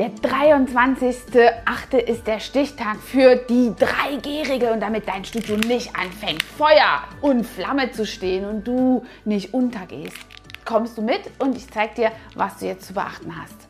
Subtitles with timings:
[0.00, 1.98] Der 23.8.
[1.98, 7.90] ist der Stichtag für die 3G-Regel und damit dein Studio nicht anfängt, Feuer und Flamme
[7.90, 10.16] zu stehen und du nicht untergehst.
[10.64, 13.69] Kommst du mit und ich zeige dir, was du jetzt zu beachten hast.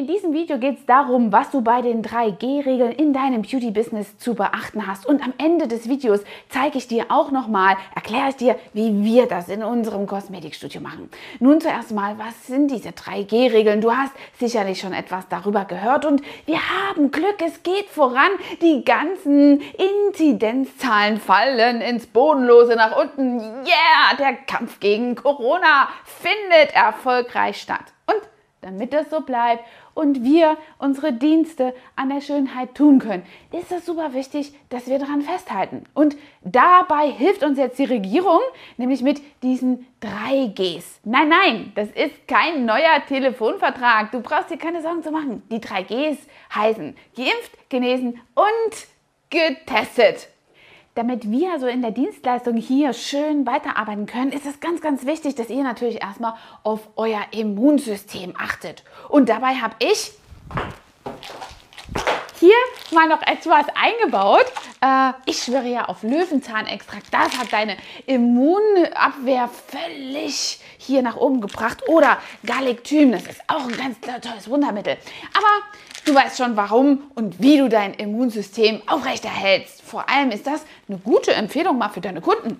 [0.00, 4.36] In diesem Video geht es darum, was du bei den 3G-Regeln in deinem Beauty-Business zu
[4.36, 5.06] beachten hast.
[5.06, 9.26] Und am Ende des Videos zeige ich dir auch nochmal, erkläre ich dir, wie wir
[9.26, 11.10] das in unserem Kosmetikstudio machen.
[11.40, 13.80] Nun zuerst mal, was sind diese 3G-Regeln?
[13.80, 18.30] Du hast sicherlich schon etwas darüber gehört und wir haben Glück, es geht voran.
[18.62, 19.60] Die ganzen
[20.06, 23.40] Inzidenzzahlen fallen ins Bodenlose nach unten.
[23.40, 27.97] Yeah, der Kampf gegen Corona findet erfolgreich statt.
[28.60, 33.22] Damit das so bleibt und wir unsere Dienste an der Schönheit tun können,
[33.52, 35.84] ist es super wichtig, dass wir daran festhalten.
[35.94, 38.40] Und dabei hilft uns jetzt die Regierung,
[38.76, 40.84] nämlich mit diesen 3Gs.
[41.04, 44.10] Nein, nein, das ist kein neuer Telefonvertrag.
[44.10, 45.42] Du brauchst dir keine Sorgen zu machen.
[45.50, 46.18] Die 3Gs
[46.52, 48.86] heißen geimpft, genesen und
[49.30, 50.28] getestet.
[50.98, 55.36] Damit wir also in der Dienstleistung hier schön weiterarbeiten können, ist es ganz, ganz wichtig,
[55.36, 58.82] dass ihr natürlich erstmal auf euer Immunsystem achtet.
[59.08, 60.10] Und dabei habe ich
[62.38, 62.54] hier
[62.92, 64.46] mal noch etwas eingebaut.
[64.80, 67.06] Äh, ich schwöre ja auf Löwenzahnextrakt.
[67.10, 67.76] Das hat deine
[68.06, 71.88] Immunabwehr völlig hier nach oben gebracht.
[71.88, 74.96] Oder Galliktym, das ist auch ein ganz tolles Wundermittel.
[75.34, 79.82] Aber Du weißt schon, warum und wie du dein Immunsystem aufrechterhältst.
[79.82, 82.58] Vor allem ist das eine gute Empfehlung mal für deine Kunden.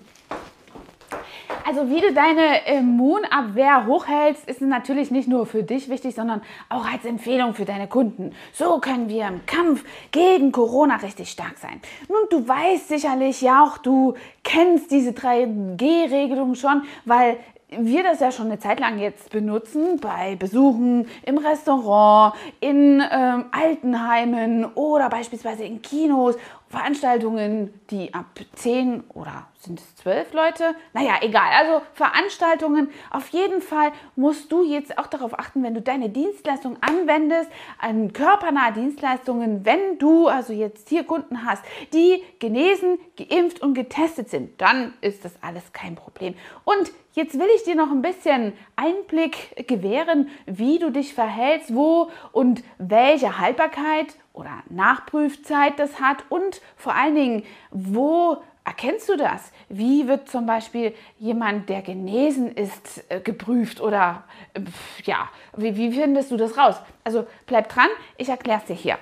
[1.69, 6.91] Also wie du deine Immunabwehr hochhältst, ist natürlich nicht nur für dich wichtig, sondern auch
[6.91, 8.33] als Empfehlung für deine Kunden.
[8.55, 11.83] So können wir im Kampf gegen Corona richtig stark sein.
[12.09, 17.37] Nun, du weißt sicherlich ja auch, du kennst diese 3G-Regelung schon, weil
[17.71, 23.45] wir das ja schon eine Zeit lang jetzt benutzen bei Besuchen im Restaurant, in ähm,
[23.51, 26.37] Altenheimen oder beispielsweise in Kinos,
[26.69, 30.75] Veranstaltungen, die ab 10 oder sind es 12 Leute?
[30.93, 31.51] Naja, egal.
[31.59, 32.91] Also Veranstaltungen.
[33.11, 38.13] Auf jeden Fall musst du jetzt auch darauf achten, wenn du deine Dienstleistung anwendest, an
[38.13, 44.61] körpernahe Dienstleistungen, wenn du also jetzt hier Kunden hast, die genesen, geimpft und getestet sind,
[44.61, 46.35] dann ist das alles kein Problem.
[46.65, 52.11] Und jetzt will ich dir noch ein bisschen Einblick gewähren, wie du dich verhältst, wo
[52.33, 59.51] und welche Haltbarkeit oder Nachprüfzeit das hat und vor allen Dingen, wo erkennst du das?
[59.69, 64.61] Wie wird zum Beispiel jemand, der genesen ist, äh, geprüft oder äh,
[65.05, 66.77] ja, wie, wie findest du das raus?
[67.03, 68.99] Also bleib dran, ich erkläre es dir hier.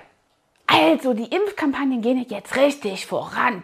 [0.67, 3.63] Also, die Impfkampagnen gehen jetzt richtig voran.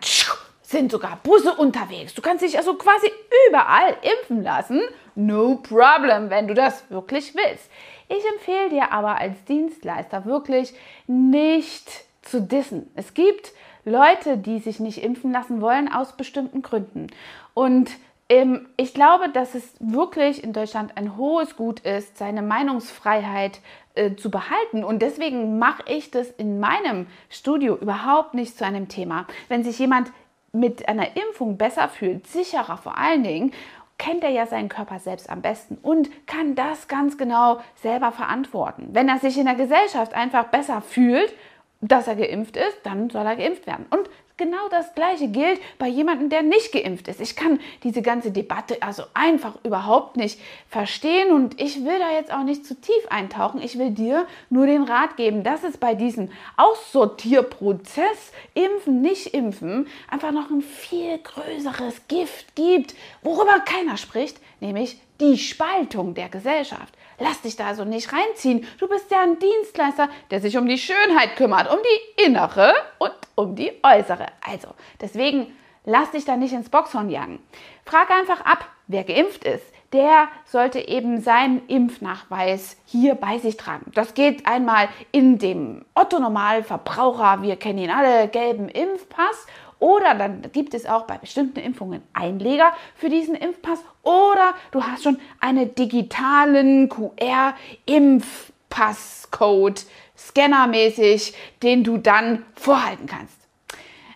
[0.61, 2.13] Sind sogar Busse unterwegs.
[2.13, 3.11] Du kannst dich also quasi
[3.49, 4.81] überall impfen lassen.
[5.15, 7.69] No problem, wenn du das wirklich willst.
[8.15, 10.73] Ich empfehle dir aber als Dienstleister wirklich
[11.07, 11.89] nicht
[12.21, 12.91] zu dissen.
[12.95, 13.53] Es gibt
[13.85, 17.07] Leute, die sich nicht impfen lassen wollen aus bestimmten Gründen.
[17.55, 17.89] Und
[18.29, 23.59] ähm, ich glaube, dass es wirklich in Deutschland ein hohes Gut ist, seine Meinungsfreiheit
[23.95, 24.83] äh, zu behalten.
[24.83, 29.25] Und deswegen mache ich das in meinem Studio überhaupt nicht zu einem Thema.
[29.49, 30.11] Wenn sich jemand
[30.51, 33.53] mit einer Impfung besser fühlt, sicherer vor allen Dingen,
[33.97, 38.89] kennt er ja seinen Körper selbst am besten und kann das ganz genau selber verantworten.
[38.91, 41.33] Wenn er sich in der Gesellschaft einfach besser fühlt,
[41.81, 43.85] dass er geimpft ist, dann soll er geimpft werden.
[43.89, 47.21] Und genau das Gleiche gilt bei jemandem, der nicht geimpft ist.
[47.21, 52.33] Ich kann diese ganze Debatte also einfach überhaupt nicht verstehen und ich will da jetzt
[52.33, 53.61] auch nicht zu tief eintauchen.
[53.61, 59.87] Ich will dir nur den Rat geben, dass es bei diesem Aussortierprozess Impfen, nicht impfen
[60.09, 66.93] einfach noch ein viel größeres Gift gibt, worüber keiner spricht, nämlich die Spaltung der Gesellschaft.
[67.19, 68.67] Lass dich da also nicht reinziehen.
[68.79, 73.13] Du bist ja ein Dienstleister, der sich um die Schönheit kümmert, um die innere und
[73.35, 74.27] um die äußere.
[74.41, 74.69] Also,
[74.99, 77.39] deswegen lass dich da nicht ins Boxhorn jagen.
[77.85, 79.65] Frag einfach ab, wer geimpft ist.
[79.93, 83.91] Der sollte eben seinen Impfnachweis hier bei sich tragen.
[83.93, 89.45] Das geht einmal in dem Otto Normalverbraucher, wir kennen ihn alle, gelben Impfpass
[89.79, 93.79] oder dann gibt es auch bei bestimmten Impfungen Einleger für diesen Impfpass.
[94.03, 99.85] Oder du hast schon einen digitalen QR-Impfpasscode,
[100.17, 103.43] scannermäßig, den du dann vorhalten kannst.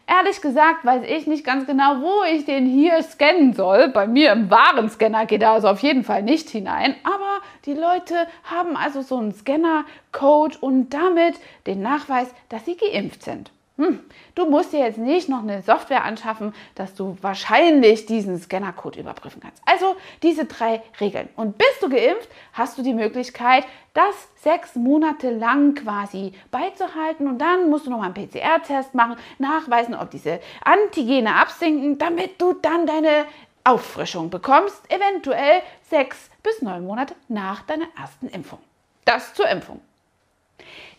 [0.09, 3.89] Ehrlich gesagt weiß ich nicht ganz genau, wo ich den hier scannen soll.
[3.89, 6.95] Bei mir im Warenscanner geht er also auf jeden Fall nicht hinein.
[7.03, 13.23] Aber die Leute haben also so einen Scanner-Code und damit den Nachweis, dass sie geimpft
[13.23, 13.51] sind.
[13.77, 13.99] Hm,
[14.33, 19.39] du musst dir jetzt nicht noch eine Software anschaffen, dass du wahrscheinlich diesen Scannercode überprüfen
[19.39, 19.61] kannst.
[19.65, 21.29] Also diese drei Regeln.
[21.35, 27.27] Und bist du geimpft, hast du die Möglichkeit, das sechs Monate lang quasi beizuhalten.
[27.27, 32.41] Und dann musst du noch mal einen PCR-Test machen, nachweisen, ob diese Antigene absinken, damit
[32.41, 33.25] du dann deine
[33.63, 38.59] Auffrischung bekommst, eventuell sechs bis neun Monate nach deiner ersten Impfung.
[39.05, 39.81] Das zur Impfung.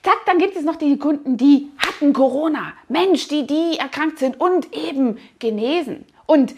[0.03, 2.73] Zack, dann gibt es noch die Kunden, die hatten Corona.
[2.89, 6.05] Mensch, die, die erkrankt sind und eben genesen.
[6.27, 6.55] Und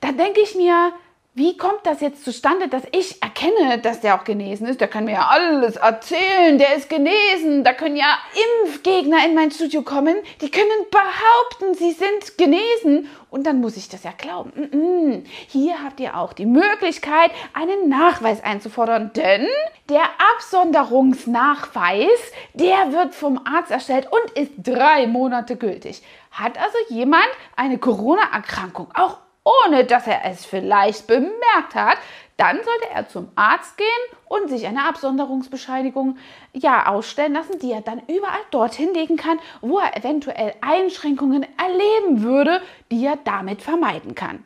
[0.00, 0.92] da denke ich mir,
[1.36, 4.80] wie kommt das jetzt zustande, dass ich erkenne, dass der auch genesen ist?
[4.80, 7.64] Der kann mir ja alles erzählen, der ist genesen.
[7.64, 8.18] Da können ja
[8.62, 13.10] Impfgegner in mein Studio kommen, die können behaupten, sie sind genesen.
[13.30, 15.24] Und dann muss ich das ja glauben.
[15.48, 19.48] Hier habt ihr auch die Möglichkeit, einen Nachweis einzufordern, denn
[19.88, 20.04] der
[20.36, 22.06] Absonderungsnachweis,
[22.52, 26.00] der wird vom Arzt erstellt und ist drei Monate gültig.
[26.30, 27.26] Hat also jemand
[27.56, 31.98] eine Corona-Erkrankung, auch ohne dass er es vielleicht bemerkt hat,
[32.36, 33.86] dann sollte er zum Arzt gehen
[34.26, 36.16] und sich eine Absonderungsbescheinigung
[36.52, 42.22] ja ausstellen lassen, die er dann überall dorthin legen kann, wo er eventuell Einschränkungen erleben
[42.22, 42.60] würde,
[42.90, 44.42] die er damit vermeiden kann.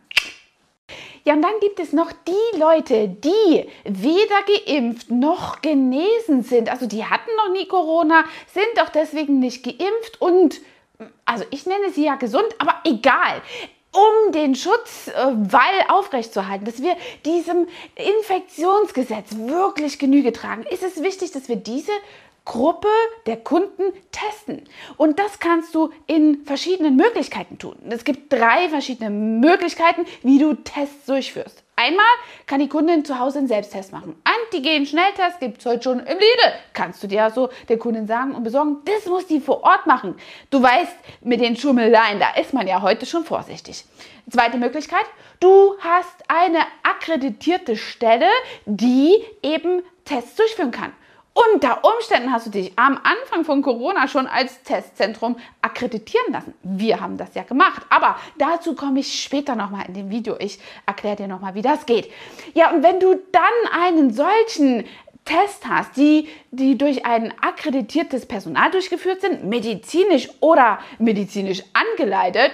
[1.24, 6.70] Ja, und dann gibt es noch die Leute, die weder geimpft noch genesen sind.
[6.70, 10.60] Also die hatten noch nie Corona, sind doch deswegen nicht geimpft und
[11.24, 13.42] also ich nenne sie ja gesund, aber egal
[13.92, 21.32] um den Schutzwall äh, aufrechtzuerhalten, dass wir diesem Infektionsgesetz wirklich Genüge tragen, ist es wichtig,
[21.32, 21.92] dass wir diese
[22.44, 22.88] Gruppe
[23.26, 24.64] der Kunden testen.
[24.96, 27.76] Und das kannst du in verschiedenen Möglichkeiten tun.
[27.90, 31.62] Es gibt drei verschiedene Möglichkeiten, wie du Tests durchführst.
[31.76, 32.06] Einmal
[32.46, 34.16] kann die Kundin zu Hause einen Selbsttest machen.
[34.48, 36.52] Antigen-Schnelltest gibt es heute schon im Lidl.
[36.72, 40.14] Kannst du dir also der Kundin sagen und besorgen, das muss die vor Ort machen.
[40.50, 43.84] Du weißt, mit den Schummeleien, da ist man ja heute schon vorsichtig.
[44.30, 45.04] Zweite Möglichkeit,
[45.40, 48.28] du hast eine akkreditierte Stelle,
[48.64, 50.92] die eben Tests durchführen kann.
[51.52, 56.52] Unter Umständen hast du dich am Anfang von Corona schon als Testzentrum akkreditieren lassen.
[56.64, 60.34] Wir haben das ja gemacht, aber dazu komme ich später nochmal in dem Video.
[60.40, 62.10] Ich erkläre dir nochmal, wie das geht.
[62.54, 64.84] Ja, und wenn du dann einen solchen
[65.24, 72.50] Test hast, die, die durch ein akkreditiertes Personal durchgeführt sind, medizinisch oder medizinisch angeleitet,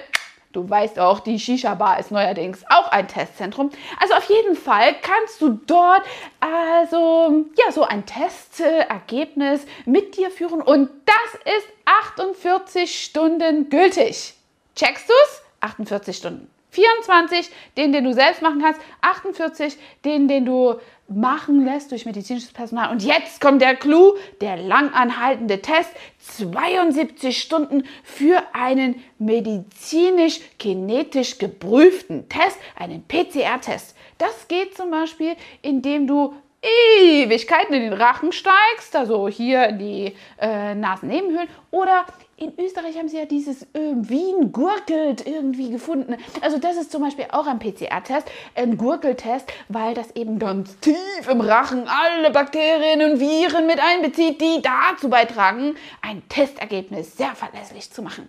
[0.55, 3.71] Du weißt auch, die Shisha-Bar ist neuerdings auch ein Testzentrum.
[4.01, 6.03] Also auf jeden Fall kannst du dort
[6.39, 14.35] also ja so ein Testergebnis mit dir führen und das ist 48 Stunden gültig.
[14.77, 15.43] Checkst du's?
[15.61, 16.54] 48 Stunden.
[16.75, 20.75] 24, den, den du selbst machen kannst, 48, den, den du
[21.09, 22.91] machen lässt durch medizinisches Personal.
[22.91, 32.59] Und jetzt kommt der Clou, der langanhaltende Test, 72 Stunden für einen medizinisch-genetisch geprüften Test,
[32.77, 33.97] einen PCR-Test.
[34.19, 36.35] Das geht zum Beispiel, indem du
[36.99, 42.07] Ewigkeiten in den Rachen steigst, also hier in die äh, Nasennebenhöhlen oder
[42.37, 46.17] in Österreich haben sie ja dieses äh, Wien gurkelt irgendwie gefunden.
[46.41, 51.29] Also das ist zum Beispiel auch ein PCR-Test, ein Gurkeltest, weil das eben ganz tief
[51.31, 57.91] im Rachen alle Bakterien und Viren mit einbezieht, die dazu beitragen, ein Testergebnis sehr verlässlich
[57.91, 58.29] zu machen.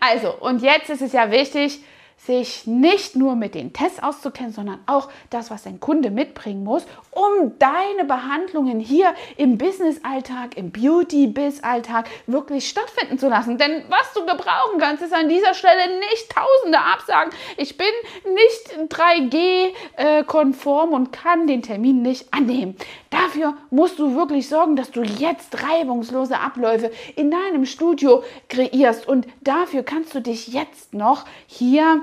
[0.00, 1.80] Also, und jetzt ist es ja wichtig,
[2.26, 6.84] sich nicht nur mit den Tests auszukennen, sondern auch das, was dein Kunde mitbringen muss,
[7.10, 13.56] um deine Behandlungen hier im Business-Alltag, im Beauty-Biz-Alltag wirklich stattfinden zu lassen.
[13.56, 17.32] Denn was du gebrauchen kannst, ist an dieser Stelle nicht tausende Absagen.
[17.56, 17.86] Ich bin
[18.24, 22.76] nicht 3G-konform und kann den Termin nicht annehmen.
[23.10, 29.08] Dafür musst du wirklich sorgen, dass du jetzt reibungslose Abläufe in deinem Studio kreierst.
[29.08, 32.02] Und dafür kannst du dich jetzt noch hier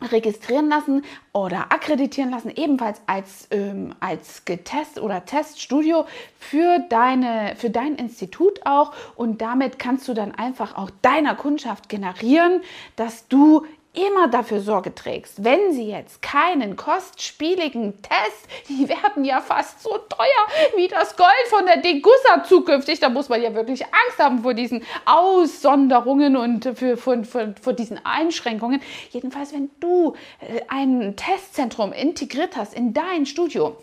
[0.00, 1.02] registrieren lassen
[1.32, 6.06] oder akkreditieren lassen, ebenfalls als, ähm, als Getest oder Teststudio
[6.38, 8.92] für, deine, für dein Institut auch.
[9.16, 12.62] Und damit kannst du dann einfach auch deiner Kundschaft generieren,
[12.96, 13.66] dass du
[14.06, 19.98] immer dafür Sorge trägst, wenn sie jetzt keinen kostspieligen Test, die werden ja fast so
[19.98, 24.42] teuer wie das Gold von der Degussa zukünftig, da muss man ja wirklich Angst haben
[24.42, 28.80] vor diesen Aussonderungen und für, für, für, für diesen Einschränkungen.
[29.10, 33.76] Jedenfalls, wenn du äh, ein Testzentrum integriert hast in dein Studio,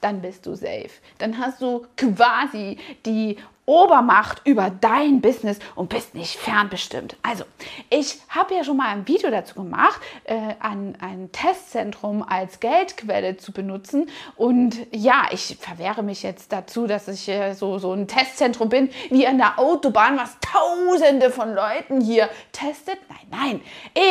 [0.00, 0.90] dann bist du safe.
[1.18, 3.36] Dann hast du quasi die
[3.68, 7.16] Obermacht über dein Business und bist nicht fernbestimmt.
[7.22, 7.44] Also,
[7.90, 13.36] ich habe ja schon mal ein Video dazu gemacht, äh, ein, ein Testzentrum als Geldquelle
[13.36, 14.08] zu benutzen.
[14.36, 18.88] Und ja, ich verwehre mich jetzt dazu, dass ich äh, so, so ein Testzentrum bin,
[19.10, 22.98] wie an der Autobahn, was tausende von Leuten hier testet.
[23.10, 23.60] Nein, nein.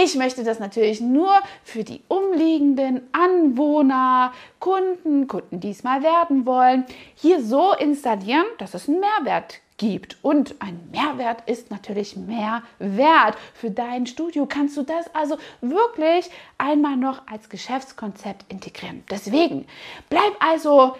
[0.03, 1.33] Ich möchte das natürlich nur
[1.63, 6.85] für die umliegenden Anwohner, Kunden, Kunden, die es mal werden wollen,
[7.15, 10.17] hier so installieren, dass es einen Mehrwert gibt.
[10.21, 13.37] Und ein Mehrwert ist natürlich mehr wert.
[13.53, 19.03] Für dein Studio kannst du das also wirklich einmal noch als Geschäftskonzept integrieren.
[19.09, 19.67] Deswegen
[20.09, 20.95] bleib also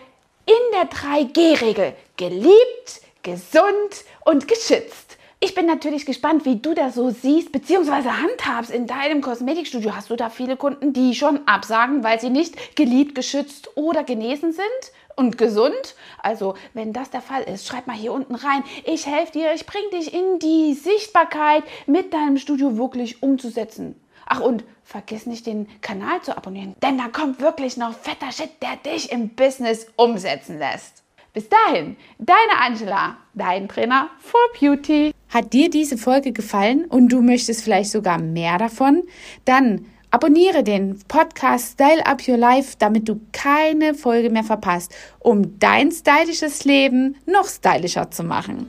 [0.45, 5.16] in der 3G-Regel geliebt, gesund und geschützt.
[5.39, 8.09] Ich bin natürlich gespannt, wie du das so siehst bzw.
[8.09, 9.95] handhabst in deinem Kosmetikstudio.
[9.95, 14.51] Hast du da viele Kunden, die schon absagen, weil sie nicht geliebt, geschützt oder genesen
[14.51, 14.65] sind?
[15.15, 15.95] und gesund?
[16.19, 18.63] Also, wenn das der Fall ist, schreib mal hier unten rein.
[18.85, 23.99] Ich helfe dir, ich bringe dich in die Sichtbarkeit, mit deinem Studio wirklich umzusetzen.
[24.27, 28.61] Ach, und vergiss nicht, den Kanal zu abonnieren, denn da kommt wirklich noch fetter Shit,
[28.61, 31.03] der dich im Business umsetzen lässt.
[31.37, 35.13] Bis dahin, deine Angela, dein Trainer for Beauty.
[35.29, 39.03] Hat dir diese Folge gefallen und du möchtest vielleicht sogar mehr davon?
[39.45, 45.59] Dann abonniere den Podcast Style Up Your Life, damit du keine Folge mehr verpasst, um
[45.59, 48.67] dein stylisches Leben noch stylischer zu machen.